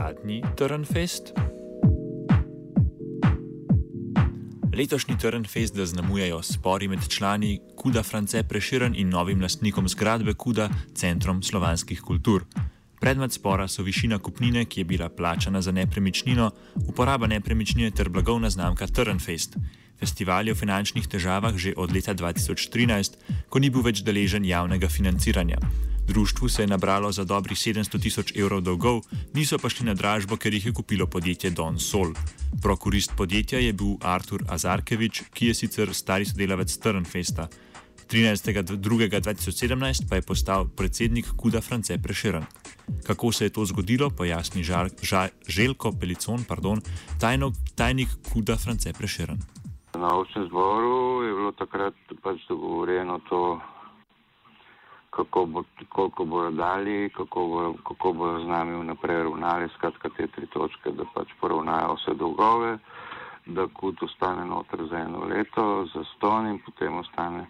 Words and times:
Zadnji 0.00 0.42
Trnfest. 0.56 1.32
Letošnji 4.76 5.18
Trnfest 5.18 5.76
zaznamujejo 5.76 6.42
spori 6.42 6.88
med 6.88 7.08
člani 7.08 7.60
Kuda 7.76 8.02
France 8.02 8.42
Preširen 8.42 8.94
in 8.96 9.08
novim 9.08 9.42
lastnikom 9.42 9.88
zgradbe 9.88 10.34
Kuda, 10.34 10.70
Centrom 10.94 11.42
slovanskih 11.42 12.00
kultur. 12.00 12.44
Predmet 13.00 13.32
spora 13.32 13.68
so 13.68 13.82
višina 13.82 14.18
kupnine, 14.18 14.64
ki 14.64 14.80
je 14.80 14.84
bila 14.84 15.08
plačana 15.08 15.60
za 15.62 15.72
nepremičnino, 15.72 16.50
uporaba 16.88 17.26
nepremičnine 17.26 17.90
ter 17.90 18.08
blagovna 18.08 18.50
znamka 18.50 18.86
Trnfest. 18.86 19.56
Festival 19.98 20.48
je 20.48 20.54
v 20.54 20.58
finančnih 20.58 21.08
težavah 21.08 21.56
že 21.56 21.74
od 21.76 21.92
leta 21.92 22.14
2013, 22.14 23.20
ko 23.48 23.58
ni 23.58 23.70
bil 23.70 23.84
več 23.84 24.00
deležen 24.00 24.48
javnega 24.48 24.88
financiranja. 24.88 25.60
Društvu 26.10 26.48
se 26.48 26.62
je 26.62 26.66
nabralo 26.66 27.12
za 27.12 27.24
dobrih 27.24 27.58
700 27.58 28.02
tisoč 28.02 28.32
evrov 28.36 28.60
dolgov, 28.60 29.00
niso 29.34 29.58
pa 29.58 29.70
šli 29.70 29.86
na 29.86 29.94
dražbo, 29.94 30.36
ker 30.36 30.54
jih 30.54 30.66
je 30.66 30.72
kupilo 30.72 31.06
podjetje 31.06 31.50
Don 31.50 31.78
Sol. 31.78 32.10
Prokurist 32.62 33.12
podjetja 33.16 33.58
je 33.58 33.72
bil 33.72 33.94
Artur 34.02 34.42
Azarkevič, 34.48 35.22
ki 35.30 35.46
je 35.46 35.54
sicer 35.54 35.94
stari 35.94 36.26
sodelavec 36.26 36.78
Trnfesta. 36.82 37.46
13.2.2017 38.10 40.10
pa 40.10 40.18
je 40.18 40.26
postal 40.26 40.66
predsednik 40.76 41.30
Kuda 41.36 41.60
France 41.60 41.98
Preširen. 42.02 42.44
Kako 43.06 43.32
se 43.32 43.44
je 43.44 43.54
to 43.54 43.64
zgodilo, 43.64 44.10
pojasni 44.10 44.66
žar, 44.66 44.90
žar, 45.02 45.30
Željko 45.46 45.92
Pelicon, 46.00 46.42
pardon, 46.48 46.82
tajno, 47.20 47.52
tajnik 47.76 48.08
Kuda 48.32 48.56
France 48.56 48.92
Preširen. 48.98 49.38
Na 49.94 50.18
občem 50.18 50.46
zboru 50.46 51.22
je 51.22 51.34
bilo 51.34 51.52
takrat 51.52 51.94
pač 52.22 52.36
dogovorjeno 52.48 53.20
to, 53.28 53.60
kako 55.10 55.46
bo, 55.46 55.62
koliko 55.88 56.24
bodo 56.24 56.50
dali, 56.50 57.10
kako, 57.16 57.46
bo, 57.46 57.74
kako 57.88 58.12
bodo 58.12 58.40
z 58.40 58.46
nami 58.46 58.76
vnaprej 58.76 59.22
ravnali, 59.22 59.68
skratka 59.74 60.08
te 60.16 60.26
tri 60.26 60.46
točke, 60.46 60.90
da 60.90 61.04
pač 61.14 61.32
poravnajo 61.40 61.94
vse 61.98 62.14
dolgove, 62.14 62.78
da 63.46 63.66
kut 63.74 64.02
ostane 64.02 64.44
noter 64.44 64.86
za 64.90 64.98
eno 64.98 65.24
leto, 65.26 65.86
za 65.94 66.04
ston 66.14 66.46
in 66.46 66.58
potem 66.64 66.98
ostane 66.98 67.46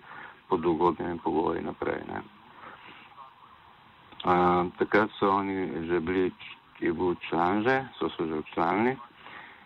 pod 0.48 0.66
ugodnimi 0.66 1.18
pogoji 1.24 1.62
naprej. 1.62 2.02
Uh, 4.24 4.66
takrat 4.78 5.10
so 5.18 5.30
oni 5.30 5.86
že 5.88 6.00
bili, 6.00 6.32
je 6.80 6.92
bil 6.92 7.14
član 7.28 7.62
že, 7.62 7.84
so 7.98 8.08
se 8.08 8.26
že 8.26 8.40
včlanili 8.40 8.96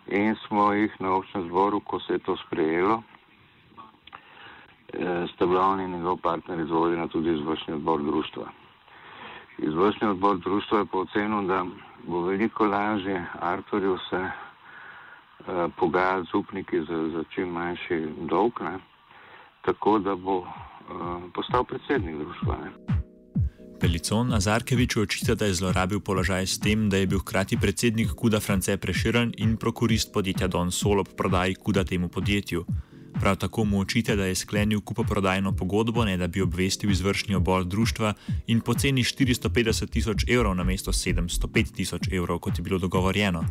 in 0.06 0.36
smo 0.46 0.72
jih 0.72 0.92
na 1.00 1.14
občnem 1.14 1.48
zboru, 1.48 1.80
ko 1.80 2.00
se 2.00 2.12
je 2.12 2.18
to 2.18 2.36
sprejelo, 2.36 3.02
sta 5.34 5.46
bila 5.46 5.66
oni 5.66 5.84
in 5.84 5.90
njegov 5.90 6.16
partner 6.16 6.60
izvoljena 6.60 7.08
tudi 7.08 7.34
izvršni 7.34 7.74
odbor 7.74 8.02
društva. 8.02 8.44
Izvršni 9.58 10.08
odbor 10.08 10.38
društva 10.38 10.78
je 10.78 10.86
pa 10.92 10.98
ocenil, 10.98 11.46
da 11.46 11.64
bo 12.06 12.20
veliko 12.20 12.66
lažje 12.66 13.26
Arturju 13.40 13.98
se 14.10 14.16
eh, 14.16 15.68
pogajati 15.76 16.28
z 16.32 16.34
upniki 16.34 16.80
za, 16.80 17.08
za 17.08 17.24
čim 17.34 17.48
manjši 17.48 18.08
dolg, 18.30 18.52
ne? 18.60 18.78
tako 19.64 19.98
da 19.98 20.16
bo 20.16 20.38
eh, 20.38 20.92
postal 21.34 21.64
predsednik 21.64 22.16
društva. 22.16 22.56
Ne? 22.64 22.70
Pelicon 23.80 24.32
Azarkeviču 24.32 25.02
očita, 25.02 25.34
da 25.34 25.44
je 25.44 25.54
zlorabil 25.54 26.00
položaj 26.00 26.46
s 26.46 26.58
tem, 26.58 26.88
da 26.90 26.96
je 26.96 27.06
bil 27.06 27.18
hkrati 27.18 27.56
predsednik 27.60 28.14
Kuda 28.16 28.40
France 28.40 28.76
Preširen 28.76 29.32
in 29.36 29.56
prokurist 29.56 30.12
podjetja 30.12 30.48
Don 30.48 30.72
Sol 30.72 31.00
ob 31.00 31.08
prodaji 31.16 31.54
Kuda 31.54 31.84
temu 31.84 32.08
podjetju. 32.08 32.64
Prav 33.20 33.36
tako 33.36 33.64
mu 33.64 33.80
očita, 33.80 34.16
da 34.16 34.24
je 34.24 34.34
sklenil 34.34 34.80
kupoprodajno 34.80 35.52
pogodbo, 35.56 36.04
ne 36.04 36.16
da 36.16 36.26
bi 36.26 36.42
obvestil 36.42 36.90
izvršni 36.90 37.34
obor 37.34 37.64
društva 37.64 38.14
in 38.46 38.60
poceni 38.60 39.04
450 39.04 39.90
tisoč 39.90 40.24
evrov 40.28 40.54
na 40.54 40.64
mesto 40.64 40.92
705 40.92 41.74
tisoč 41.76 42.08
evrov, 42.12 42.38
kot 42.38 42.58
je 42.58 42.62
bilo 42.62 42.78
dogovorjeno. 42.78 43.44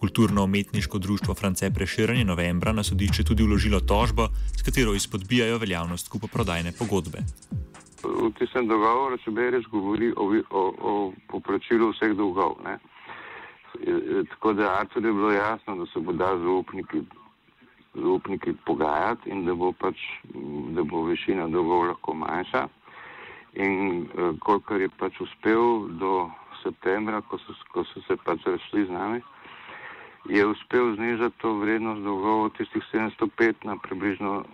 Kulturno-umetniško 0.00 0.98
društvo 0.98 1.34
France 1.34 1.70
Preširen 1.70 2.18
je 2.18 2.24
novembra 2.24 2.72
na 2.72 2.82
sodišče 2.82 3.24
tudi 3.24 3.42
vložilo 3.42 3.80
tožbo, 3.80 4.28
s 4.58 4.62
katero 4.62 4.94
izpodbijajo 4.94 5.58
veljavnost 5.58 6.08
kupoprodajne 6.08 6.72
pogodbe 6.78 7.22
v 8.04 8.30
tistem 8.38 8.68
dogovoru, 8.68 9.18
če 9.22 9.32
bereš, 9.34 9.66
govori 9.72 10.12
o, 10.14 10.28
o, 10.50 10.62
o 10.90 10.92
poplačilu 11.30 11.90
vseh 11.92 12.14
dolgov. 12.18 12.58
Ne? 12.64 12.78
Tako 14.32 14.54
da 14.58 14.72
Artur 14.80 15.04
je 15.04 15.12
bilo 15.12 15.32
jasno, 15.32 15.76
da 15.82 15.86
se 15.92 16.00
bo 16.00 16.12
da 16.12 16.30
zaupniki, 16.38 17.02
zaupniki 17.94 18.52
pogajati 18.66 19.30
in 19.30 19.44
da 19.44 19.54
bo, 19.54 19.72
pač, 19.72 19.96
da 20.76 20.82
bo 20.82 21.04
višina 21.04 21.48
dolgov 21.48 21.88
lahko 21.88 22.14
manjša. 22.14 22.68
In 23.58 24.04
uh, 24.04 24.36
kolikor 24.44 24.80
je 24.80 24.90
pač 24.98 25.20
uspel 25.20 25.88
do 25.98 26.30
septembra, 26.62 27.22
ko 27.30 27.38
so, 27.38 27.54
ko 27.72 27.84
so 27.84 28.02
se 28.06 28.16
pač 28.24 28.44
rešili 28.46 28.86
z 28.86 28.94
nami, 28.94 29.22
je 30.28 30.46
uspel 30.46 30.94
znižati 30.94 31.38
to 31.40 31.54
vrednost 31.62 32.02
dolgov 32.02 32.44
od 32.50 32.56
tistih 32.58 32.84
705 32.92 33.64
na 33.64 33.76
približno 33.76 34.44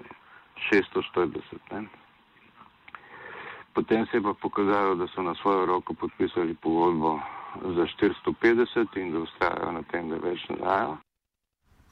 640. 0.71 1.87
Potem 3.75 4.06
se 4.06 4.16
je 4.16 4.22
pa 4.22 4.34
pokazalo, 4.34 4.95
da 4.95 5.06
so 5.06 5.22
na 5.22 5.34
svojo 5.34 5.66
roko 5.66 5.95
podpisali 5.95 6.55
pogodbo 6.55 7.21
za 7.62 7.87
450 7.87 8.97
in 8.97 9.12
da 9.12 9.19
ustrajajo 9.19 9.72
na 9.72 9.83
tem, 9.83 10.09
da 10.09 10.16
več 10.16 10.49
ne 10.49 10.56
dajo. 10.56 10.97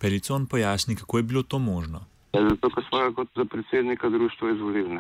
Pelicon 0.03 0.47
pojasni, 0.47 0.97
kako 0.97 1.17
je 1.19 1.23
bilo 1.23 1.43
to 1.43 1.59
možno. 1.59 2.01
Ja, 2.35 2.43
zato, 2.49 2.71
ker 2.75 2.85
smo 2.89 2.99
ga 2.99 3.13
kot 3.15 3.29
za 3.37 3.45
predsednika 3.45 4.09
društva 4.09 4.51
izvolili. 4.51 4.99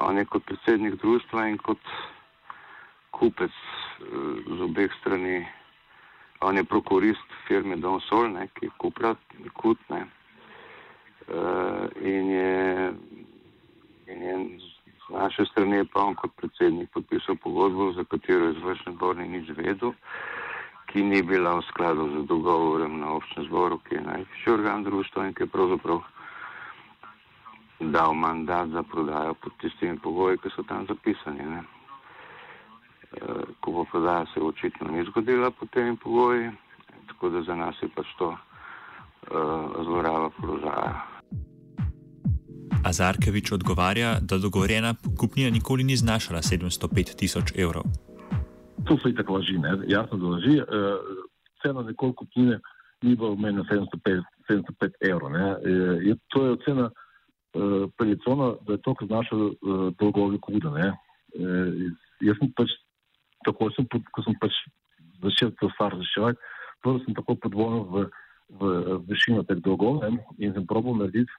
On 0.00 0.18
je 0.18 0.24
kot 0.24 0.44
predsednik 0.44 1.00
društva 1.00 1.48
in 1.48 1.58
kot 1.58 1.80
kupec 3.10 3.50
eh, 3.50 4.04
z 4.58 4.60
obeh 4.62 4.90
strani. 5.00 5.46
On 6.40 6.56
je 6.56 6.64
prokurist 6.64 7.32
firme 7.48 7.76
Don 7.76 8.00
Sol, 8.00 8.28
ne, 8.32 8.48
ki 8.54 8.66
je 8.66 8.70
kupila 8.78 9.14
kut. 9.54 9.78
Ne, 9.88 10.02
uh, 11.28 11.88
in 12.02 12.30
je, 12.30 12.92
in 14.06 14.22
je 14.22 14.34
Z 15.06 15.14
naše 15.14 15.44
strani 15.46 15.86
pa 15.86 16.02
on 16.02 16.14
kot 16.14 16.34
predsednik 16.36 16.90
podpisal 16.90 17.36
pogodbo, 17.38 17.92
za 17.92 18.04
katero 18.04 18.50
izvršni 18.50 18.92
odbor 18.92 19.16
ni 19.16 19.28
nič 19.28 19.50
vedel, 19.54 19.92
ki 20.96 21.04
ni 21.04 21.20
bila 21.20 21.60
v 21.60 21.62
skladu 21.68 22.08
z 22.08 22.24
dogovorem 22.24 22.96
na 23.04 23.20
občnem 23.20 23.44
zboru, 23.44 23.76
ki 23.84 24.00
je 24.00 24.00
najvišji 24.00 24.48
organ 24.48 24.80
društva 24.80 25.26
in 25.28 25.34
ki 25.36 25.44
je 25.44 25.52
pravzaprav 25.52 26.00
dal 27.92 28.16
mandat 28.16 28.72
za 28.72 28.80
prodajo 28.82 29.34
pod 29.34 29.52
tistimi 29.60 30.00
pogoji, 30.00 30.40
ki 30.40 30.48
so 30.56 30.64
tam 30.64 30.88
zapisani. 30.88 31.44
Ne. 31.44 31.60
E, 31.60 31.64
ko 33.60 33.70
bo 33.76 33.84
prodaja 33.84 34.24
se 34.32 34.40
očitno 34.40 34.88
ni 34.88 35.04
zgodila 35.04 35.50
pod 35.50 35.68
temi 35.68 35.96
pogoji, 36.00 36.48
tako 37.12 37.28
da 37.28 37.42
za 37.42 37.54
nas 37.54 37.76
je 37.82 37.88
pač 37.92 38.08
to 38.18 38.32
uh, 38.32 38.38
zloraba 39.84 40.30
položaja. 40.40 41.04
Azarkevič 42.84 43.52
odgovarja, 43.52 44.16
da 44.20 44.38
dogovorjena 44.38 44.94
kupnina 45.18 45.50
nikoli 45.50 45.84
ni 45.84 45.96
znašala 45.96 46.40
705 46.40 47.16
tisoč 47.16 47.52
evrov. 47.52 48.05
To 48.86 48.96
so 49.02 49.08
itak 49.08 49.30
laži, 49.30 49.58
ne? 49.58 49.76
jasno 49.88 50.18
da 50.18 50.26
laži. 50.36 50.58
E, 50.58 50.64
cena 51.62 51.82
nekoli 51.82 52.14
kupnine 52.14 52.60
ni 53.02 53.16
bila 53.16 53.34
meni 53.34 53.62
705, 53.70 54.22
705 54.48 55.10
evrov. 55.10 55.36
E, 55.36 56.14
to 56.28 56.44
je 56.44 56.52
ocena 56.52 56.90
e, 56.90 57.60
Pelicona, 57.98 58.52
da 58.66 58.72
je 58.72 58.82
to, 58.82 58.94
kar 58.94 59.08
znašalo 59.08 59.48
e, 59.50 59.56
dolgovi 59.98 60.38
kuda. 60.40 60.72
E, 60.78 60.92
jaz 62.20 62.38
sem 62.38 62.52
pač, 62.56 62.76
tako 63.44 63.70
sem, 63.76 63.88
ko 63.90 64.22
sem 64.22 64.38
pač 64.40 64.54
začel 65.22 65.50
to 65.60 65.70
stvar 65.74 65.96
reševati, 65.96 66.38
prvo 66.82 67.00
sem 67.04 67.14
tako 67.14 67.36
podvojil 67.42 67.82
v, 67.90 68.06
v, 68.60 68.70
višino 69.08 69.42
teh 69.48 69.60
dolgov 69.64 70.04
ne? 70.04 70.20
in 70.38 70.54
sem 70.54 70.66
probal 70.68 70.98
narediti 71.00 71.32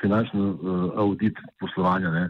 finančni 0.00 0.40
uh, 0.40 0.90
audit 0.96 1.36
poslovanja 1.60 2.10
ne, 2.10 2.24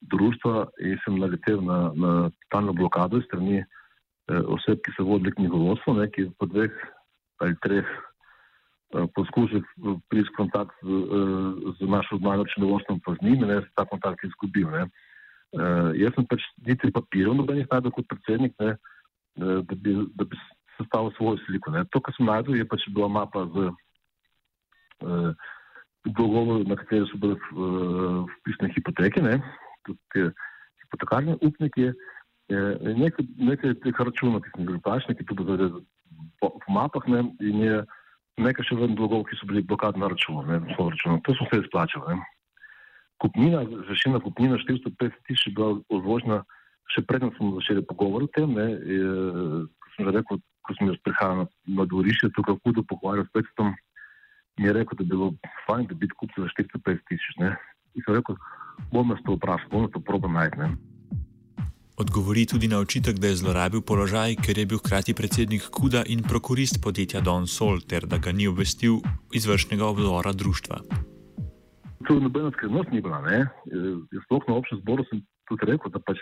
društva 0.00 0.66
in 0.84 0.98
sem 1.04 1.18
naletel 1.18 1.62
na, 1.64 1.92
na 1.94 2.10
totalno 2.44 2.72
blokado 2.72 3.20
strani 3.24 3.62
uh, 3.62 4.42
oseb, 4.54 4.82
ki 4.84 4.92
so 4.96 5.06
vodili 5.08 5.32
knjigovodstvo, 5.36 5.94
ne, 6.00 6.10
ki 6.10 6.30
po 6.38 6.48
dveh 6.50 6.72
ali 7.44 7.56
treh 7.64 7.88
uh, 8.94 9.06
poskusih 9.16 9.64
priti 10.08 10.28
v 10.28 10.36
kontakt 10.36 10.76
z, 10.82 10.88
uh, 10.88 11.72
z 11.78 11.88
našo 11.90 12.20
zmajo 12.20 12.46
činovodstvom, 12.54 13.00
pa 13.04 13.16
z 13.16 13.24
njimi, 13.24 13.48
ne, 13.48 13.60
ta 13.74 13.86
kontakt 13.88 14.24
izgubil. 14.24 14.70
Ne. 14.72 14.86
Uh, 15.56 15.90
jaz 15.96 16.14
sem 16.16 16.28
pač 16.28 16.44
niti 16.66 16.92
papirov, 16.92 17.36
nobenih 17.38 17.68
najdel 17.70 17.94
kot 17.94 18.08
predsednik, 18.12 18.56
ne, 18.60 18.76
uh, 19.40 19.60
da 19.64 19.74
bi, 19.74 19.96
da 20.14 20.28
bi 20.28 20.38
sestavil 20.76 21.12
svojo 21.16 21.40
sliko. 21.46 21.72
Ne. 21.72 21.84
To, 21.92 22.00
kar 22.04 22.16
sem 22.16 22.28
najdel, 22.28 22.60
je 22.60 22.68
pač 22.68 22.84
bila 22.92 23.08
mapa 23.08 23.46
z 23.52 23.68
uh, 25.04 25.30
dolgov, 26.06 26.62
na 26.68 26.76
katere 26.78 27.08
so 27.10 27.18
bile 27.20 27.36
uh, 27.56 28.26
vpisane 28.40 28.70
hipoteke, 28.76 29.22
ne, 29.24 29.40
tudi 29.86 30.26
hipotekarni 30.82 31.36
upniki, 31.40 31.92
nekaj, 32.48 33.28
nekaj 33.50 33.76
teh 33.84 34.02
računov, 34.08 34.42
ki 34.44 34.54
smo 34.54 34.66
bili 34.70 34.82
plačni, 34.82 35.16
ki 35.18 35.26
tudi 35.26 35.46
zdaj 35.46 35.70
po, 36.40 36.52
mapah, 36.68 37.06
ne, 37.10 37.24
in 37.40 37.62
je 37.64 37.80
nekaj 38.42 38.68
še 38.68 38.78
vedno 38.78 38.98
dolgov, 38.98 39.24
ki 39.30 39.38
so 39.38 39.48
bili 39.48 39.64
blokadni 39.64 40.04
na 40.04 40.12
računu, 40.12 40.44
ne, 40.46 40.60
na 40.66 40.76
računu. 40.76 41.22
To 41.24 41.34
smo 41.34 41.48
se 41.50 41.62
izplačali. 41.64 42.14
Ne. 42.14 42.32
Kupnina, 43.22 43.64
zašina 43.88 44.20
kupnina 44.20 44.60
450 44.60 45.24
tisoč 45.24 45.46
je 45.48 45.56
bila 45.56 45.80
odložena 45.88 46.42
še 46.94 47.02
predtem 47.06 47.32
smo 47.36 47.56
začeli 47.58 47.82
pogovor 47.86 48.26
o 48.26 48.30
tem, 48.30 48.52
ne, 48.54 48.66
ko 49.82 49.94
sem 49.96 50.10
rekel, 50.14 50.40
ko 50.66 50.76
sem 50.76 50.90
jaz 50.90 50.98
prihajal 51.06 51.42
na, 51.42 51.46
na 51.80 51.86
dvorišče, 51.88 52.32
tukaj 52.36 52.58
Kudu 52.62 52.84
pohvalil 52.86 53.26
s 53.26 53.32
Petstom, 53.34 53.74
mi 54.60 54.68
je 54.68 54.76
rekel, 54.76 54.98
da 54.98 55.04
bi 55.04 55.12
bilo 55.14 55.32
fajn, 55.66 55.88
da 55.90 55.98
bi 55.98 56.10
kupil 56.14 56.46
za 56.46 56.52
450 56.54 57.02
tisoč. 57.10 57.40
In 57.42 58.04
sem 58.04 58.18
rekel, 58.18 58.38
bom 58.92 59.08
nas 59.08 59.22
to 59.26 59.36
vprašal, 59.36 59.68
bom 59.70 59.82
nas 59.86 59.92
to 59.92 60.00
probo 60.00 60.28
najti. 60.28 60.70
Odgovori 61.96 62.46
tudi 62.46 62.68
na 62.68 62.78
očitek, 62.78 63.18
da 63.18 63.26
je 63.26 63.36
zlorabil 63.40 63.80
položaj, 63.80 64.36
ker 64.44 64.58
je 64.58 64.66
bil 64.68 64.78
hkrati 64.78 65.14
predsednik 65.16 65.70
Kuda 65.72 66.02
in 66.04 66.20
prokurist 66.22 66.82
podjetja 66.84 67.20
Don 67.24 67.46
Sol, 67.48 67.80
ter 67.80 68.04
da 68.06 68.18
ga 68.18 68.32
ni 68.32 68.48
obvestil 68.48 69.00
izvršnega 69.32 69.86
obzora 69.86 70.32
društva. 70.32 70.76
Je 72.10 72.20
nobena 72.20 72.50
skrivnost 72.52 72.92
ni 72.92 73.00
bila. 73.00 73.22
Sploh 74.24 74.44
na 74.48 74.54
občem 74.54 74.78
zboru 74.84 75.04
sem 75.08 75.24
tudi 75.48 75.72
rekel, 75.72 75.90
da, 75.90 75.98
pač, 75.98 76.20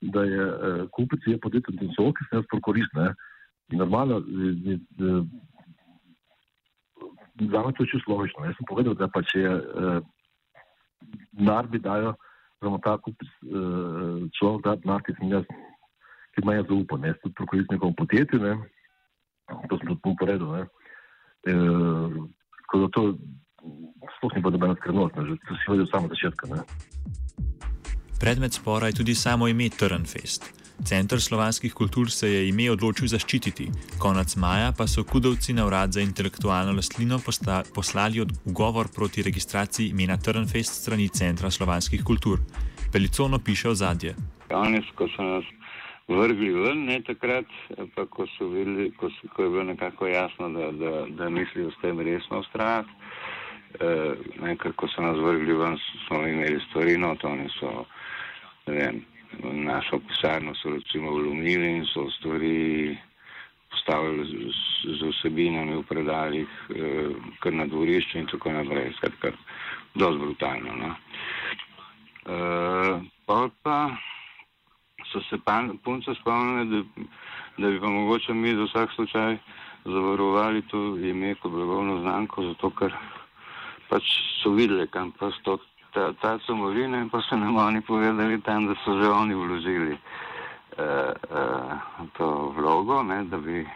da 0.00 0.22
je 0.28 0.44
eh, 0.44 0.84
kupec 0.92 1.20
je 1.26 1.40
podjetje 1.40 1.74
Don 1.80 1.92
Sol, 1.96 2.12
ki 2.12 2.28
se 2.28 2.36
jaz 2.36 2.44
prokurist. 2.52 2.92
Ne? 2.94 3.08
In 3.72 3.80
normalno, 3.80 4.20
za 7.40 7.64
me 7.64 7.72
to 7.72 7.82
je 7.82 7.90
čisto 7.96 8.12
logično. 8.12 8.44
Jaz 8.44 8.60
sem 8.60 8.68
povedal, 8.68 8.94
da 8.94 9.08
pač 9.08 9.34
je 9.40 9.56
eh, 11.02 11.20
narbi 11.32 11.78
dajo 11.78 12.14
oziroma 12.58 12.78
ta 12.82 12.96
kup 12.98 13.14
uh, 13.22 14.26
človek 14.34 14.64
da 14.64 14.74
denar, 14.82 15.02
ki 15.06 15.14
sem 15.14 15.30
jaz, 15.30 15.44
ki 16.34 16.42
ima 16.42 16.56
jaz 16.58 16.66
zaupanje, 16.66 17.12
jaz 17.12 17.20
tudi 17.22 17.34
prokurist 17.38 17.70
nekom 17.70 17.94
podjetju, 17.94 18.40
ne, 18.42 18.54
to 19.70 19.78
sem 19.78 19.92
tudi 19.94 20.16
povedal, 20.18 20.48
ne, 20.56 20.64
e, 21.46 21.54
tako 22.64 22.80
da 22.82 22.88
to 22.96 23.04
sploh 24.16 24.34
ni 24.34 24.42
bila 24.42 24.56
dobena 24.56 24.74
skrivnost, 24.82 25.14
že 25.14 25.38
to 25.46 25.54
si 25.54 25.70
vedel 25.70 25.86
samo 25.86 26.10
začetka, 26.10 26.50
ne. 26.50 26.66
Predmet 28.18 28.58
spora 28.58 28.90
je 28.90 28.98
tudi 28.98 29.14
samo 29.14 29.46
ime 29.48 29.70
Trnfest. 29.70 30.57
Center 30.84 31.20
slovanskih 31.20 31.74
kultur 31.74 32.10
se 32.10 32.28
je 32.30 32.48
ime 32.48 32.70
odločil 32.70 33.08
zaščititi, 33.10 33.66
konec 33.98 34.36
maja 34.36 34.70
pa 34.78 34.86
so 34.86 35.02
kudovci 35.04 35.52
na 35.52 35.66
urad 35.66 35.92
za 35.92 36.00
intelektualno 36.00 36.72
lastnino 36.72 37.18
poslali 37.74 38.20
odgovor 38.20 38.88
proti 38.94 39.22
registraciji 39.22 39.88
imena 39.88 40.16
Trnfest 40.16 40.82
strani 40.82 41.08
Centra 41.08 41.50
slovanskih 41.50 42.04
kultur. 42.04 42.38
Pelicono 42.92 43.38
piše 43.38 43.68
o 43.68 43.74
zadje. 43.74 44.14
Oni, 44.50 44.80
ko 44.94 45.08
so 45.16 45.22
nas 45.22 45.44
vrgli 46.08 46.54
ven, 46.54 46.86
ne 46.86 47.02
takrat, 47.02 47.50
pa 47.94 48.06
ko, 48.06 48.24
videli, 48.40 48.92
ko, 48.96 49.10
so, 49.10 49.28
ko 49.34 49.42
je 49.42 49.50
bilo 49.50 49.64
nekako 49.64 50.06
jasno, 50.06 50.48
da, 50.48 50.70
da, 50.72 50.94
da 51.10 51.28
mislijo 51.28 51.70
s 51.70 51.82
tem 51.82 52.00
resno 52.00 52.40
ustrajati. 52.40 52.88
Eh, 53.80 54.56
ko 54.76 54.88
so 54.88 55.02
nas 55.02 55.18
vrgli 55.18 55.52
ven, 55.52 55.76
smo 56.06 56.26
imeli 56.26 56.60
stvari, 56.70 56.96
no 56.96 57.16
to 57.16 57.28
oni 57.28 57.48
so, 57.60 57.84
ne 58.66 58.74
vem 58.74 59.04
našo 59.42 60.00
pisarno 60.08 60.54
so 60.54 60.70
recimo 60.70 61.10
vlomili 61.10 61.76
in 61.76 61.84
so 61.86 62.10
stvari 62.10 62.96
postavili 63.70 64.24
z, 64.24 64.32
z 64.98 65.00
vsebinami 65.12 65.76
v 65.76 65.82
predaljih, 65.82 66.48
eh, 66.70 67.10
kar 67.40 67.52
na 67.52 67.66
dvorišču 67.66 68.18
in 68.18 68.26
tako 68.26 68.52
naprej. 68.52 68.92
Skratka, 68.96 69.32
dosti 69.94 70.18
brutalno. 70.18 70.72
No. 70.76 70.90
Eh, 72.28 73.00
pa 73.26 73.48
pa 73.62 73.96
so 75.12 75.20
se 75.20 75.36
punce 75.84 76.14
spomnili, 76.20 76.66
da, 76.68 77.04
da 77.58 77.70
bi 77.70 77.80
pa 77.80 77.88
mogoče 77.88 78.34
mi 78.34 78.56
za 78.56 78.64
vsak 78.64 78.92
slučaj 78.92 79.38
zavarovali 79.84 80.62
to 80.62 80.96
ime 80.96 81.34
kot 81.34 81.52
blagovno 81.52 82.00
znamko, 82.00 82.42
zato 82.42 82.70
ker 82.70 82.94
pač 83.88 84.04
so 84.42 84.50
videli, 84.50 84.88
kam 84.88 85.12
pa 85.12 85.30
sto 85.40 85.58
ta, 85.92 86.12
ta 86.20 86.38
somovina 86.46 86.98
in 86.98 87.10
pa 87.10 87.20
so 87.20 87.36
nam 87.36 87.56
oni 87.56 87.80
povedali 87.80 88.40
tam, 88.42 88.66
da 88.66 88.74
so 88.84 88.96
že 89.00 89.08
oni 89.08 89.34
vložili 89.34 89.92
uh, 89.92 91.12
uh, 91.30 92.08
to 92.16 92.52
vlogo, 92.56 93.02
ne, 93.02 93.24
da 93.24 93.38
bi 93.38 93.66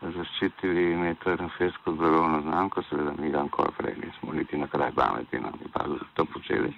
zaščitili 0.00 0.92
ime 0.92 1.14
Trnfest 1.14 1.76
kot 1.84 1.96
blagovno 1.96 2.40
znamko, 2.40 2.82
seveda 2.82 3.12
mi 3.18 3.30
dan 3.30 3.48
kol 3.48 3.68
prej 3.76 3.96
nismo 4.00 4.32
niti 4.32 4.56
na 4.56 4.66
kraj 4.66 4.92
pameti, 4.96 5.40
nam 5.40 5.52
no, 5.52 5.68
pa 5.72 5.84
to 6.14 6.24
počeli. 6.24 6.72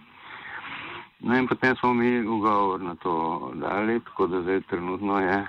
No 1.20 1.36
in 1.38 1.46
potem 1.46 1.76
smo 1.76 1.94
mi 1.94 2.26
ugovor 2.26 2.80
na 2.80 2.94
to 2.94 3.52
dali, 3.54 4.00
tako 4.00 4.26
da 4.26 4.42
zdaj 4.42 4.60
trenutno 4.60 5.20
je 5.20 5.46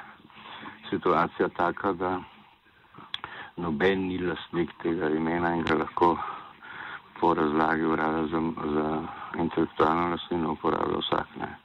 situacija 0.89 1.50
taka, 1.50 1.94
da 1.94 2.19
noben 3.57 4.07
ni 4.07 4.18
lastnik 4.18 4.69
tega 4.84 5.10
imena 5.10 5.56
in 5.56 5.63
ga 5.63 5.75
lahko 5.75 6.18
po 7.24 7.34
razlagi 7.34 7.86
urada 7.86 8.28
za, 8.28 8.42
za 8.74 9.04
intelektualno 9.40 10.10
lastnino 10.10 10.52
uporablja 10.52 10.98
vsak. 11.00 11.28
Ne. 11.40 11.56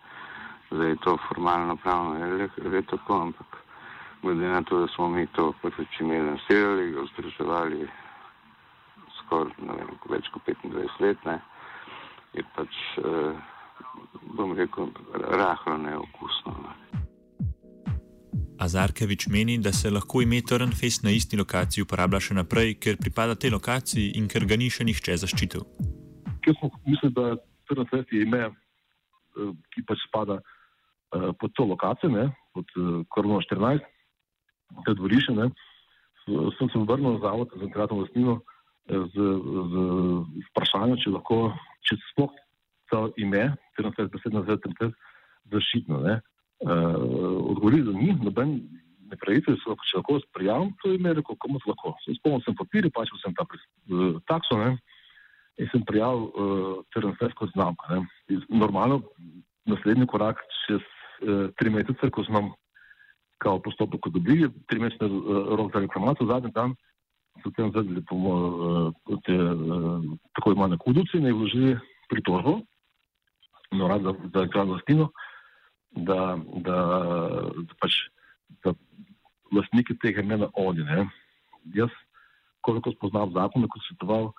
Zdaj 0.70 0.88
je 0.88 0.96
to 0.96 1.16
formalno 1.28 1.76
pravno, 1.76 2.14
je 2.14 2.48
le 2.64 2.82
tako, 2.82 3.20
ampak 3.22 3.56
glede 4.22 4.48
na 4.48 4.62
to, 4.62 4.78
da 4.80 4.86
smo 4.86 5.08
mi 5.08 5.26
to 5.26 5.52
pač 5.62 6.00
imeli 6.00 6.30
nasirali, 6.30 6.92
ga 6.92 7.00
ustraševali 7.00 7.88
skoraj 9.18 9.50
več 10.08 10.30
kot 10.30 10.46
25 10.46 11.00
let, 11.00 11.24
ne, 11.24 11.40
je 12.38 12.44
pač, 12.54 12.78
eh, 13.02 13.34
bom 14.38 14.54
rekel, 14.54 14.94
rahlo 15.14 15.76
neokusno. 15.76 16.54
Ne. 16.62 16.87
Azarkevič 18.58 19.28
meni, 19.30 19.58
da 19.58 19.72
se 19.72 19.90
lahko 19.90 20.22
ime 20.22 20.40
Trnfest 20.42 21.04
na 21.06 21.10
isti 21.14 21.38
lokaciji 21.38 21.84
uporablja 21.86 22.20
še 22.20 22.34
naprej, 22.38 22.74
ker 22.82 22.98
pripada 22.98 23.36
tej 23.38 23.54
lokaciji 23.54 24.16
in 24.18 24.26
ker 24.28 24.46
ga 24.50 24.58
ni 24.58 24.70
še 24.70 24.86
nihče 24.88 25.16
zaščitil. 25.22 25.64
Mislim, 26.86 27.12
da 27.14 27.36
Trnfest 27.70 28.12
je 28.12 28.24
ime, 28.26 28.48
eh, 28.50 29.52
ki 29.74 29.84
pač 29.86 30.02
spada 30.08 30.40
uh, 30.40 31.30
pod 31.38 31.52
to 31.54 31.68
lokacijo, 31.68 32.10
ne, 32.10 32.28
pod 32.56 32.66
uh, 32.76 33.04
Korono 33.12 33.40
14, 33.44 33.84
te 34.86 34.94
dvorišče. 34.98 35.36
Ne. 35.38 35.50
Sem 36.58 36.68
se 36.72 36.80
vrnil 36.84 37.16
na 37.16 37.20
zavod 37.22 37.52
za 37.56 37.68
kratko 37.72 38.02
vlastnino 38.02 38.40
z, 38.88 39.14
z 39.16 39.84
vprašanjem, 40.50 40.98
če 41.00 41.12
lahko, 41.14 41.38
če 41.88 41.96
sploh 42.10 42.34
to 42.90 43.06
ime, 43.20 43.52
Trnfest, 43.76 44.12
besedno 44.12 44.42
zdaj 44.44 44.60
Trnfest, 44.64 44.96
zaščitno. 45.52 46.02
Ne. 46.04 46.18
Uh, 46.58 47.50
odgovorili, 47.52 47.84
da 47.86 47.92
ni 47.94 48.12
noben 48.22 48.56
nepravice, 49.10 49.52
da 49.54 49.56
se 49.56 49.70
lahko, 49.96 50.18
prijavim, 50.34 50.72
to 50.82 50.90
je 50.90 51.14
rekel, 51.14 51.36
komu 51.38 51.60
se 51.60 51.70
lahko. 51.70 51.94
Spomnil 52.18 52.42
sem 52.44 52.56
papir, 52.58 52.90
plačal 52.90 53.18
sem 53.22 53.34
ta 53.34 53.46
uh, 53.46 54.18
takso 54.26 54.58
ne, 54.58 54.72
in 55.58 55.68
sem 55.72 55.84
prijavil 55.86 56.24
uh, 56.26 56.80
Trnfest 56.94 57.36
kot 57.38 57.54
znamka. 57.54 58.02
Normalno, 58.48 59.02
naslednji 59.70 60.06
korak, 60.06 60.42
čez 60.66 60.82
uh, 60.82 61.46
tri 61.58 61.70
mesece, 61.70 62.10
ko 62.10 62.24
smo 62.26 62.42
kao 63.38 63.62
postopek 63.62 64.10
dobili, 64.10 64.50
tri 64.66 64.82
mesece 64.82 65.06
uh, 65.06 65.54
rok 65.54 65.72
za 65.72 65.86
reklamacijo, 65.86 66.26
zadnji 66.26 66.50
dan 66.54 66.74
so 67.42 67.50
tem 67.54 67.70
zadeli 67.70 68.02
po 68.02 68.16
uh, 68.16 69.18
te, 69.24 69.34
uh, 69.34 70.02
tako 70.34 70.52
imane 70.52 70.78
kuduci 70.78 71.18
in 71.18 71.30
vložili 71.32 71.78
pritožbo 72.10 72.60
na 73.70 73.88
rad 73.88 74.02
za, 74.02 74.14
za 74.34 74.42
ekran 74.42 74.68
vlastino 74.68 75.10
da, 76.06 76.38
da, 76.64 76.78
da 77.64 77.74
pač 77.80 77.96
da 78.64 78.74
lastniki 79.52 79.96
tega 79.98 80.22
imena 80.22 80.50
oni. 80.54 80.84
Ne. 80.84 81.06
Jaz, 81.74 81.92
koliko 82.60 82.92
spoznam 82.92 83.32
zakon, 83.34 83.68
kot 83.68 83.84
svetoval, 83.88 84.32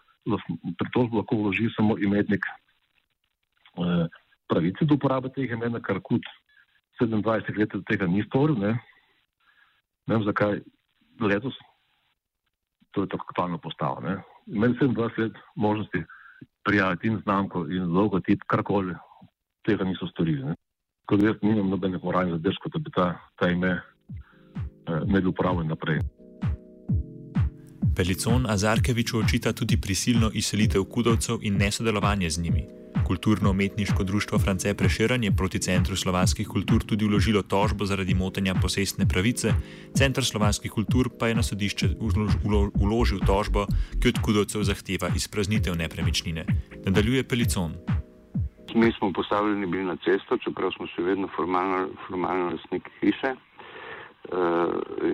pritožbo 0.77 1.21
lahko 1.21 1.39
vloži 1.39 1.69
samo 1.75 1.97
imetnik 1.97 2.45
eh, 2.45 4.05
pravice 4.49 4.85
do 4.85 4.99
uporabe 4.99 5.31
tega 5.33 5.57
imena, 5.57 5.81
kar 5.81 6.01
kot 6.03 6.25
27 7.01 7.57
let 7.57 7.75
tega 7.87 8.07
ni 8.07 8.23
storil. 8.27 8.59
Ne. 8.59 8.75
ne 10.07 10.15
vem, 10.15 10.25
zakaj 10.27 10.61
letos 11.19 11.57
to 12.91 13.03
je 13.05 13.09
tako 13.11 13.27
totalno 13.29 13.57
postalo. 13.61 14.01
Imeli 14.47 14.73
27 14.73 15.19
let 15.19 15.37
možnosti 15.55 16.03
prijaviti 16.65 17.07
in 17.07 17.19
znamko 17.23 17.67
in 17.69 17.93
logotip, 17.93 18.41
karkoli, 18.47 18.95
tega 19.65 19.85
niso 19.85 20.07
storili. 20.07 20.43
Ne 20.43 20.55
kot 21.09 21.23
jaz 21.25 21.41
nimam 21.41 21.69
nobenih 21.73 22.03
moralnih 22.03 22.37
zadržkov, 22.37 22.71
da 22.73 22.79
bi 22.79 22.91
ta, 22.93 23.05
ta 23.41 23.49
ime 23.49 23.71
eh, 23.73 25.01
ne 25.05 25.21
bi 25.21 25.27
uporabil 25.27 25.65
naprej. 25.65 26.03
Pelicon 27.95 28.45
Azarkeviču 28.49 29.17
očita 29.19 29.53
tudi 29.53 29.77
prisilno 29.81 30.29
izselitev 30.33 30.85
kudovcev 30.85 31.41
in 31.41 31.57
nesodelovanje 31.57 32.29
z 32.29 32.41
njimi. 32.41 32.67
Kulturno-umetniško 33.07 34.03
društvo 34.03 34.39
France 34.39 34.73
Prešeren 34.73 35.23
je 35.23 35.31
proti 35.31 35.59
Centru 35.59 35.95
slovanskih 35.95 36.47
kultur 36.47 36.83
tudi 36.83 37.05
vložilo 37.05 37.41
tožbo 37.41 37.85
zaradi 37.85 38.13
motenja 38.13 38.53
posestne 38.61 39.07
pravice, 39.07 39.53
Centr 39.97 40.25
slovanskih 40.25 40.71
kultur 40.71 41.09
pa 41.19 41.27
je 41.27 41.35
na 41.35 41.43
sodišče 41.43 41.89
vložil 42.75 43.19
tožbo, 43.25 43.65
ki 44.01 44.13
od 44.13 44.21
kudovcev 44.21 44.63
zahteva 44.63 45.09
izpraznitev 45.15 45.75
nepremičnine. 45.75 46.45
Nadaljuje 46.85 47.23
Pelicon. 47.23 47.98
Mi 48.75 48.91
smo 48.91 49.11
postavljeni 49.13 49.65
bili 49.65 49.83
na 49.83 49.95
cesto, 49.95 50.37
čeprav 50.37 50.71
smo 50.71 50.87
še 50.87 51.03
vedno 51.03 51.27
formalno, 51.35 51.87
formalno 52.07 52.51
lastniki 52.51 52.91
hiše. 53.01 53.35
Uh, 54.29 54.73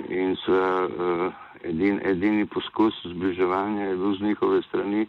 in 0.10 0.36
z, 0.36 0.52
uh, 0.52 1.34
edin, 1.64 2.02
edini 2.04 2.46
poskus 2.46 2.98
zbliževanja 3.06 3.92
je 3.92 3.98
bil 3.98 4.16
z 4.18 4.22
njihove 4.22 4.62
strani 4.68 5.06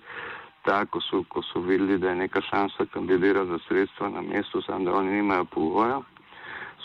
ta, 0.63 0.85
ko 0.87 1.01
so, 1.01 1.25
ko 1.29 1.43
so 1.43 1.61
videli, 1.61 1.99
da 1.99 2.13
je 2.13 2.23
neka 2.23 2.43
šansa 2.51 2.87
kandidirati 2.93 3.51
za 3.51 3.59
sredstva 3.69 4.09
na 4.09 4.23
mestu, 4.23 4.63
samo 4.63 4.85
da 4.85 4.95
oni 4.95 5.17
nimajo 5.17 5.45
pogoja. 5.45 6.03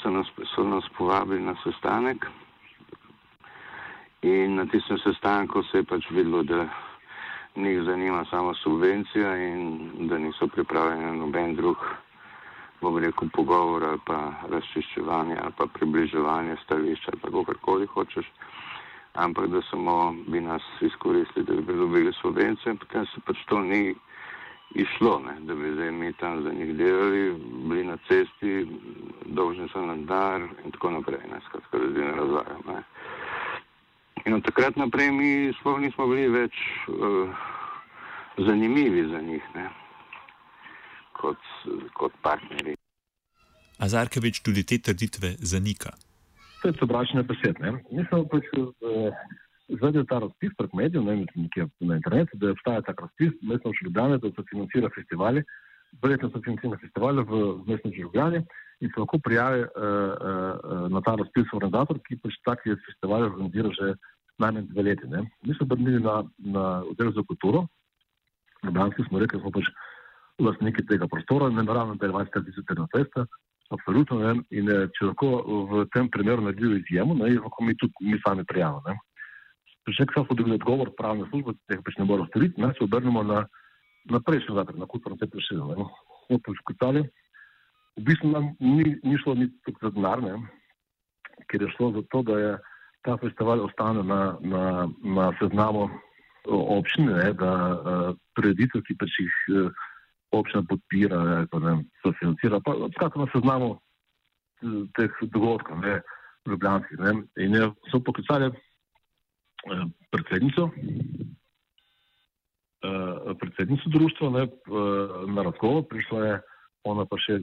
so 0.02 0.10
nas, 0.10 0.28
so 0.56 0.64
nas 0.64 0.84
povabili 0.98 1.42
na 1.42 1.56
sestanek. 1.64 2.26
In 4.22 4.56
na 4.56 4.66
tistem 4.66 4.98
sestanku 4.98 5.64
se 5.64 5.78
je 5.78 5.84
pač 5.84 6.10
videlo, 6.10 6.44
da 6.44 6.66
njih 7.56 7.84
zanima 7.84 8.26
samo 8.30 8.54
subvencija 8.54 9.38
in 9.38 9.90
da 10.08 10.18
niso 10.18 10.48
pripravljeni 10.48 11.06
na 11.06 11.14
noben 11.14 11.56
drug, 11.56 11.78
bom 12.82 12.98
rekel, 12.98 13.30
pogovor 13.34 13.84
ali 13.84 14.00
pa 14.06 14.34
razčiščevanje 14.50 15.38
ali 15.44 15.54
pa 15.58 15.66
približevanje 15.66 16.56
stališča 16.64 17.12
ali 17.14 17.22
pa 17.22 17.46
karkoli 17.46 17.86
hočeš, 17.86 18.32
ampak 19.14 19.48
da 19.48 19.62
samo 19.62 20.16
bi 20.28 20.42
nas 20.42 20.64
izkoristili, 20.82 21.46
da 21.46 21.62
bi 21.62 21.74
dobili 21.74 22.14
subvencije, 22.14 22.76
potem 22.76 23.06
se 23.06 23.22
pač 23.26 23.38
to 23.46 23.62
ni 23.62 23.96
išlo, 24.76 25.20
ne? 25.20 25.36
da 25.40 25.56
bi 25.56 25.74
zdaj 25.74 25.92
mi 25.92 26.14
tam 26.14 26.44
za 26.44 26.54
njih 26.54 26.76
delali, 26.76 27.36
bili 27.70 27.84
na 27.84 27.98
cesti, 28.08 28.68
dolžni 29.26 29.70
so 29.70 29.86
na 29.86 29.96
dar 29.96 30.42
in 30.66 30.72
tako 30.72 30.92
naprej, 30.92 31.20
ne, 31.32 31.40
skratka, 31.46 31.78
da 31.78 31.90
zdaj 31.90 32.06
ne 32.06 32.16
razvajam. 32.16 32.62
Ne? 32.68 32.84
In 34.26 34.34
od 34.34 34.44
takrat 34.46 34.76
naprej 34.78 35.12
mi 35.12 35.30
sploh 35.60 35.80
nismo 35.82 36.08
bili 36.08 36.28
več 36.30 36.54
uh, 36.88 37.30
zanimivi 38.38 39.08
za 39.10 39.22
njih, 39.22 39.44
ne? 39.56 39.70
kot, 41.22 41.42
kot 41.98 42.14
partnerji. 42.26 42.78
Azarkevič 43.82 44.42
tudi 44.46 44.64
te 44.66 44.78
trditve 44.82 45.36
zanika. 45.54 45.94
To 46.62 46.70
je 46.70 46.78
sobračne 46.80 47.24
besede. 47.26 47.72
Mislim, 47.90 48.26
da 48.30 48.88
je 48.88 49.12
izvedel 49.74 50.06
ta 50.10 50.20
razpis 50.20 50.54
prek 50.58 50.74
medijev, 50.78 51.06
ne 51.06 51.16
vem, 51.16 51.26
nekje 51.36 51.68
na 51.80 51.98
internetu, 51.98 52.38
da 52.38 52.52
obstaja 52.54 52.82
tak 52.86 53.02
razpis, 53.02 53.34
mestno 53.42 53.72
v 53.72 53.86
Ljubljani, 53.86 54.20
da 54.22 54.32
se 54.36 54.46
financira 54.50 54.90
festivali, 54.96 55.44
verjetno 56.04 56.30
se 56.30 56.42
financira 56.46 56.78
festivali 56.82 57.26
v 57.30 57.42
mestnem 57.68 57.94
Ljubljani 57.98 58.44
in 58.82 58.90
se 58.90 59.00
lahko 59.00 59.20
prijavi 59.24 59.62
uh, 59.62 59.68
uh, 59.70 60.88
na 60.90 61.02
ta 61.06 61.16
razpis 61.20 61.54
organizator, 61.54 62.00
ki 62.06 62.18
pač 62.24 62.40
taki 62.46 62.76
festivali 62.88 63.30
organizira 63.30 63.70
že 63.78 63.94
najmanj 64.42 64.68
dve 64.72 64.84
leti. 64.90 65.08
Ne. 65.08 65.28
Mi 65.46 65.54
smo 65.54 65.70
brnili 65.70 66.02
na, 66.02 66.24
na 66.38 66.66
oddelek 66.90 67.16
za 67.16 67.24
kulturo, 67.28 67.68
Ljubljanski 68.64 69.04
smo 69.08 69.20
rekli, 69.20 69.40
da 69.40 69.42
smo 69.42 69.52
pač 69.52 69.70
lastniki 70.42 70.86
tega 70.86 71.08
prostora, 71.08 71.50
ne 71.50 71.64
naravno, 71.64 71.96
da 71.96 72.06
je 72.06 72.12
20 72.12 72.46
tisoč 72.46 72.74
na 72.78 72.88
festa, 72.96 73.26
absolutno 73.74 74.20
ne. 74.20 74.34
In 74.58 74.70
če 74.98 75.08
lahko 75.10 75.30
v 75.72 75.86
tem 75.94 76.10
primeru 76.14 76.46
naredijo 76.46 76.78
izjemo, 76.78 77.18
ne, 77.18 77.34
lahko 77.40 77.66
mi 77.66 77.78
tudi 77.78 78.12
mi 78.12 78.20
sami 78.26 78.46
prijavimo. 78.46 78.98
Če 79.90 80.06
kaj 80.06 80.28
smo 80.28 80.38
dobili 80.38 80.60
odgovor 80.60 80.94
pravne 80.98 81.26
službe, 81.32 81.56
da 81.58 81.74
teh 81.74 81.82
pač 81.86 81.98
ne 81.98 82.06
bodo 82.06 82.28
storiti, 82.30 82.62
naj 82.62 82.78
se 82.78 82.86
obrnemo 82.86 83.24
na, 83.26 83.42
na 84.14 84.22
prejšnji 84.22 84.56
zadek, 84.60 84.78
na 84.78 84.88
kulturno 84.90 85.18
te 85.18 85.28
prišli. 85.28 85.58
Smo 85.58 86.40
poskutali. 86.46 87.02
V 88.00 88.04
bistvu 88.08 88.32
nam 88.32 88.52
ni, 88.60 88.96
ni 89.04 89.18
šlo 89.20 89.36
ni 89.36 89.50
tako 89.66 89.88
za 89.88 89.94
denar, 89.96 90.24
ne? 90.24 90.36
ker 91.50 91.62
je 91.62 91.72
šlo 91.76 91.92
za 91.92 92.02
to, 92.12 92.22
da 92.24 92.38
je 92.40 92.52
ta 93.04 93.18
festival 93.18 93.64
ostane 93.66 94.04
na, 94.04 94.38
na, 94.40 94.88
na 95.04 95.32
seznamu 95.40 95.90
občine, 96.48 97.18
ne? 97.18 97.34
da 97.34 97.52
uh, 97.52 98.16
prireditev, 98.38 98.86
ki 98.88 98.96
pač 98.96 99.20
jih 99.20 99.38
uh, 99.52 99.86
občina 100.32 100.64
podpira, 100.70 101.20
ne, 101.28 101.62
ne, 101.66 101.74
so 102.02 102.14
financira, 102.22 102.62
pa 102.64 102.78
skratka 102.96 103.20
na 103.20 103.28
seznamu 103.34 103.74
teh 104.96 105.24
dogodkov, 105.34 105.82
ne, 105.84 106.00
ljubljanskih. 106.48 107.00
Ne? 107.02 107.16
In 107.44 107.58
je, 107.58 107.72
so 107.92 108.00
poklicali 108.00 108.54
Eh, 109.62 109.86
predsednico, 110.10 110.72
eh, 112.82 113.34
predsednico 113.40 113.90
društva 113.90 114.30
ne, 114.30 114.44
eh, 114.44 114.50
na 115.28 115.42
razgovor, 115.42 115.84
prišla 115.90 116.26
je 116.26 116.42
ona 116.88 117.06
pa 117.06 117.18
še 117.22 117.42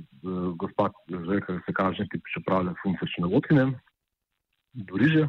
gospa, 0.59 0.91
ki 1.07 1.59
se 1.67 1.75
kaže, 1.75 2.07
ki 2.11 2.21
pripravlja 2.25 2.75
funkcijo 2.83 3.13
činovodkine, 3.15 3.69
Doriže. 4.89 5.29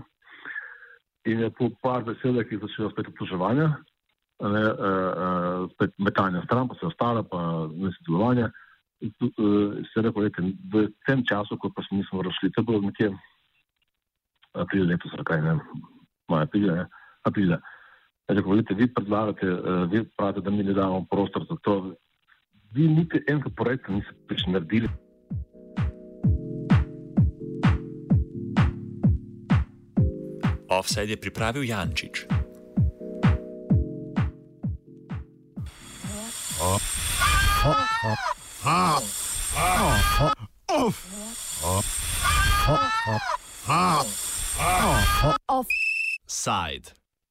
In 1.30 1.44
je 1.44 1.50
po 1.52 1.70
par 1.84 2.04
besedah, 2.08 2.48
ki 2.48 2.62
začela 2.62 2.90
spet 2.94 3.10
obtoževanja, 3.12 3.70
ne, 4.40 4.64
spet 5.76 5.94
metanja 6.00 6.44
stran, 6.46 6.70
pa 6.70 6.78
se 6.80 6.88
ostala, 6.88 7.24
pa 7.24 7.68
nesodelovanje. 7.70 8.50
Se 9.94 10.04
rekel, 10.04 10.32
v 10.74 10.88
tem 11.08 11.24
času, 11.24 11.56
ko 11.60 11.72
pa 11.72 11.84
smo 11.88 12.24
razšli, 12.24 12.52
to 12.52 12.62
je 12.62 12.68
bilo 12.68 12.82
nekje 12.84 13.12
april 14.54 14.88
letos, 14.90 15.14
kaj 15.26 15.42
ne 15.44 15.60
maja 16.30 16.48
aprila. 16.48 16.88
aprila. 17.24 17.60
Rekel, 18.30 18.52
vidite, 18.54 18.74
vi 18.78 18.88
predlagate, 18.94 19.46
vi 19.92 20.04
pravite, 20.18 20.42
da 20.42 20.52
mi 20.52 20.64
ne 20.64 20.74
damo 20.74 21.06
prostor 21.10 21.46
za 21.50 21.56
to. 21.64 21.96
Vi 22.74 22.88
niti 22.88 23.18
enega 23.28 23.50
projekta 23.58 23.92
niste 23.92 24.14
več 24.30 24.44
naredili. 24.48 24.90
Offside 30.70 31.10
je 31.16 31.18
pripravil 31.18 31.64
Jančič. 31.66 32.26
Offside. 36.62 36.90